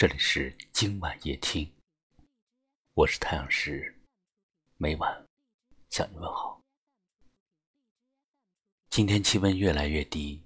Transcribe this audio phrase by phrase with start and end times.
[0.00, 1.70] 这里是今晚夜听，
[2.94, 4.00] 我是太阳石，
[4.78, 5.26] 每晚
[5.90, 6.58] 向你问好。
[8.88, 10.42] 今天气温越来越低，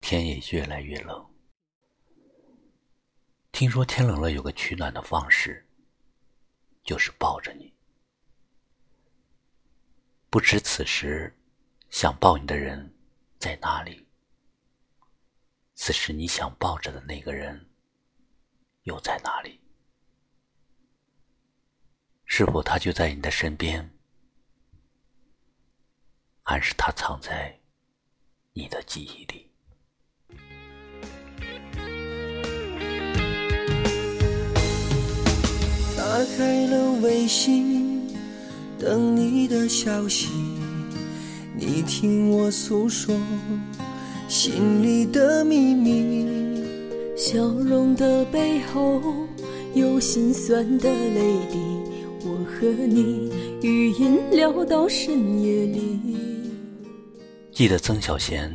[0.00, 1.30] 天也越来越冷。
[3.52, 5.68] 听说天冷了有个取暖的方式，
[6.82, 7.70] 就是抱着你。
[10.30, 11.38] 不知此时
[11.90, 12.94] 想抱你的人
[13.38, 14.06] 在哪里？
[15.74, 17.69] 此时你想抱着的那个人。
[18.84, 19.60] 又在哪里？
[22.24, 23.90] 是否他就在你的身边，
[26.42, 27.60] 还是他藏在
[28.52, 29.50] 你的记忆里？
[35.96, 36.04] 打
[36.36, 38.08] 开了微信，
[38.78, 40.28] 等你的消息。
[41.54, 43.14] 你听我诉说
[44.28, 46.59] 心里的秘密。
[47.20, 48.98] 笑容的背后
[49.74, 51.58] 有心酸的泪滴，
[52.24, 56.00] 我和你语音聊到深夜里。
[57.52, 58.50] 记得曾小贤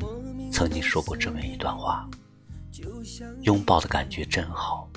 [0.52, 2.10] 曾经说过这么一段话：
[3.44, 4.90] 拥抱的感觉真好，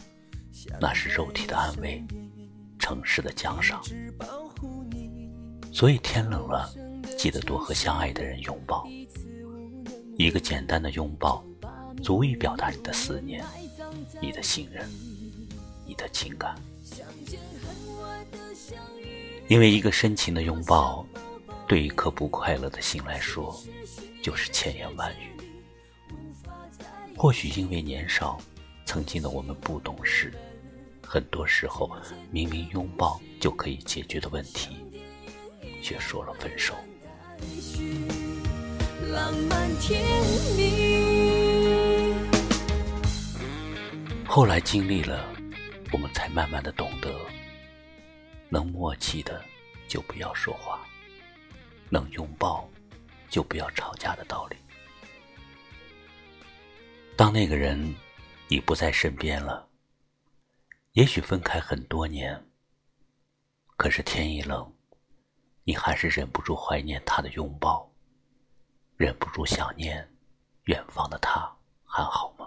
[0.81, 2.03] 那是肉体的安慰，
[2.79, 3.83] 城市的奖赏。
[5.71, 6.73] 所以天冷了，
[7.19, 8.89] 记得多和相爱的人拥抱。
[10.17, 11.45] 一个简单的拥抱。
[12.03, 13.45] 足以表达你的思念，
[14.21, 14.89] 你的信任，
[15.87, 16.55] 你的情感。
[19.49, 21.07] 因为一个深情的拥抱，
[21.67, 23.59] 对一颗不快乐的心来说，
[24.23, 25.33] 就是千言万语。
[27.17, 28.39] 或许因为年少，
[28.85, 30.33] 曾经的我们不懂事，
[31.03, 31.91] 很多时候
[32.31, 34.77] 明明拥抱就可以解决的问题，
[35.83, 36.75] 却说了分手。
[39.11, 40.03] 浪漫甜
[40.57, 41.48] 蜜。
[44.31, 45.27] 后来经历了，
[45.91, 47.19] 我们才慢慢的懂得，
[48.51, 49.43] 能默契的
[49.89, 50.87] 就不要说话，
[51.89, 52.69] 能拥抱
[53.31, 54.57] 就不要吵架的道理。
[57.17, 57.93] 当那个人
[58.49, 59.67] 已不在身边了，
[60.93, 62.47] 也许分开很多年，
[63.79, 64.71] 可是天一冷，
[65.65, 67.91] 你还是忍不住怀念他的拥抱，
[68.99, 70.07] 忍不住想念
[70.65, 71.51] 远方的他
[71.83, 72.38] 还好？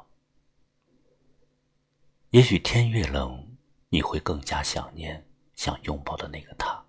[2.32, 3.46] 也许天越冷，
[3.90, 6.82] 你会更加想念想拥抱的那个他。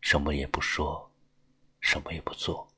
[0.00, 1.12] 什么也不说，
[1.80, 2.68] 什么也不做，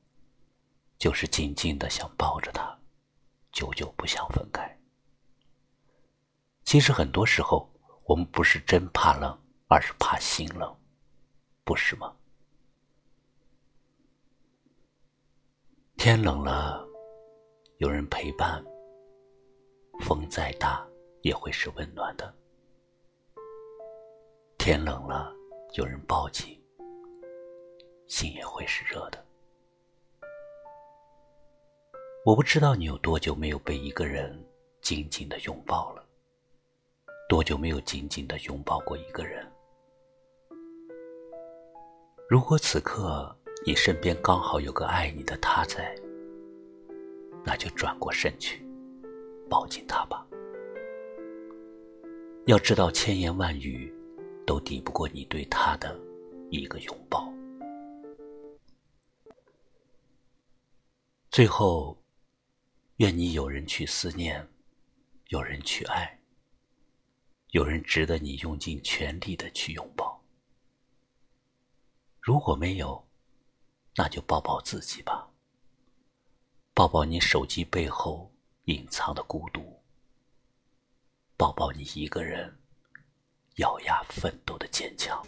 [0.97, 2.79] 就是静静的想抱着他，
[3.53, 4.67] 久久不想分开。
[6.65, 7.71] 其实很多时候，
[8.05, 10.75] 我们不是真怕冷，而是怕心冷，
[11.63, 12.17] 不是吗？
[15.99, 16.83] 天冷了，
[17.77, 18.65] 有人陪伴，
[20.01, 20.89] 风再大。
[21.23, 22.33] 也会是温暖的。
[24.59, 25.35] 天冷了，
[25.75, 26.61] 有人抱紧，
[28.07, 29.25] 心也会是热的。
[32.25, 34.33] 我不知道你有多久没有被一个人
[34.81, 36.05] 紧紧的拥抱了，
[37.29, 39.45] 多久没有紧紧的拥抱过一个人。
[42.29, 45.95] 如果此刻你身边刚好有个爱你的他在，
[47.45, 48.65] 那就转过身去，
[49.51, 50.25] 抱紧他吧。
[52.47, 53.93] 要知道，千言万语
[54.45, 55.97] 都抵不过你对他的
[56.51, 57.33] 一个拥抱。
[61.31, 61.97] 最后，
[62.97, 64.45] 愿你有人去思念，
[65.29, 66.21] 有人去爱，
[67.51, 70.21] 有人值得你用尽全力的去拥抱。
[72.21, 73.09] 如果没有，
[73.95, 75.31] 那就抱抱自己吧，
[76.75, 78.33] 抱抱你手机背后
[78.65, 79.82] 隐藏的孤独。
[81.43, 82.49] 抱抱你一个人
[83.57, 85.21] 咬牙奋斗的坚强。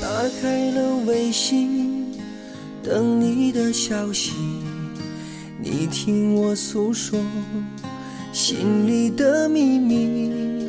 [0.00, 0.08] 打
[0.40, 2.18] 开了微信，
[2.82, 4.32] 等你的消息。
[5.60, 7.20] 你听我诉说
[8.32, 10.66] 心里的秘密。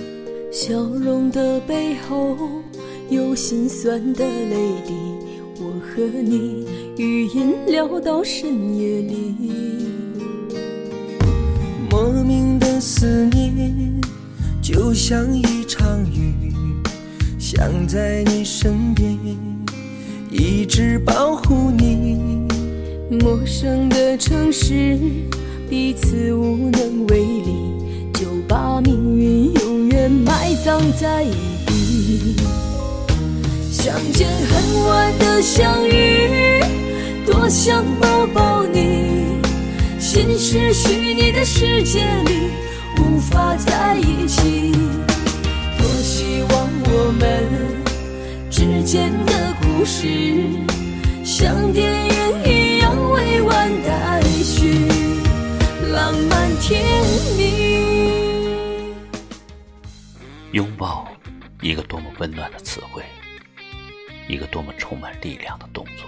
[0.51, 2.37] 笑容的背后
[3.09, 4.93] 有心酸的泪滴。
[5.61, 6.67] 我和你
[6.97, 9.88] 语音聊到深夜里。
[12.01, 13.99] 莫名的思念，
[14.61, 16.33] 就像一场雨，
[17.37, 19.19] 想在你身边，
[20.31, 22.47] 一直保护你。
[23.11, 24.97] 陌生的城市，
[25.69, 27.73] 彼此无能为力，
[28.13, 31.33] 就把命运永远埋葬在一
[31.65, 32.37] 地。
[33.69, 36.63] 相见恨晚的相遇，
[37.25, 39.18] 多想抱抱你。
[40.11, 42.49] 实虚拟的世界里
[42.97, 44.71] 无法在一起。
[45.77, 50.07] 多希望我们之间的故事
[51.23, 54.87] 像电影一样未完待续，
[55.91, 56.81] 浪漫甜
[57.37, 58.95] 蜜。
[60.53, 61.07] 拥抱，
[61.61, 63.03] 一个多么温暖的词汇，
[64.27, 66.07] 一个多么充满力量的动作。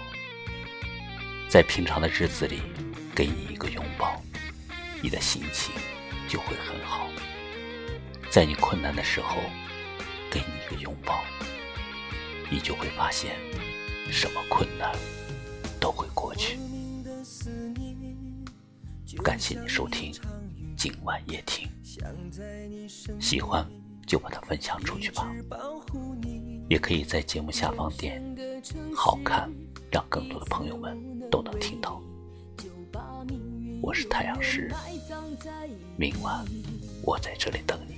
[1.48, 2.62] 在平常的日子里，
[3.14, 4.22] 给你一个拥抱，
[5.02, 5.74] 你的心情
[6.28, 7.08] 就会很好。
[8.30, 9.38] 在你困难的时候，
[10.32, 11.22] 给你一个拥抱，
[12.50, 13.36] 你就会发现，
[14.10, 14.96] 什么困难
[15.80, 16.58] 都会过去。
[19.22, 20.14] 感谢你收听
[20.78, 21.68] 今晚夜听，
[23.20, 23.70] 喜欢
[24.08, 25.30] 就把它分享出去吧。
[26.70, 28.24] 也可以在节目下方点
[28.96, 29.52] “好看”，
[29.92, 30.98] 让更多的朋友们
[31.30, 32.02] 都能听到。
[33.92, 34.72] 我是太阳石，
[35.98, 36.46] 明晚
[37.02, 37.96] 我在这里等你。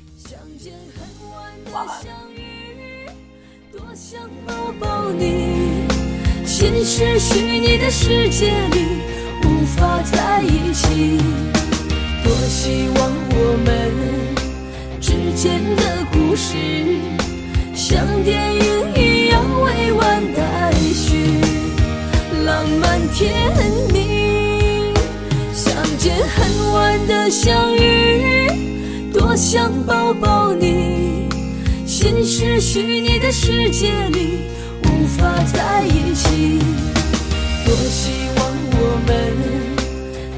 [1.71, 2.03] 晚安。
[3.71, 5.85] 多想抱抱你，
[6.47, 9.03] 现实虚拟的世界里
[9.43, 11.19] 无法在一起。
[12.23, 13.69] 多希望我们
[14.99, 16.57] 之间的故事
[17.75, 21.37] 像电影一样未完待续，
[22.43, 23.31] 浪漫甜
[23.93, 24.02] 蜜，
[27.07, 31.29] 的相遇多想抱抱你。
[31.85, 34.49] 现实虚拟的世界里
[34.83, 36.59] 无法在一起。
[37.65, 39.13] 多希望我们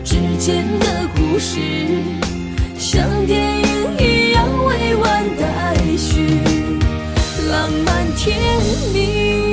[0.03, 1.59] 之间的故事
[2.77, 6.39] 像电影一样未完待续
[7.49, 8.37] 浪漫甜
[8.93, 9.44] 蜜。